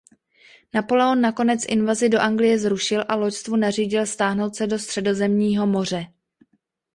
[0.73, 6.07] Napoleon nakonec invazi do Anglie zrušil a loďstvu nařídil stáhnout se do Středozemního moře.